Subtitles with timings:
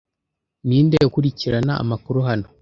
[0.67, 2.47] Ninde ukurikirana amakuru hano